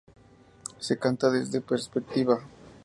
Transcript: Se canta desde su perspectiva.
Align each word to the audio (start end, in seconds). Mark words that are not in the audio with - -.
Se 0.79 0.97
canta 0.97 1.29
desde 1.29 1.59
su 1.59 1.63
perspectiva. 1.63 2.41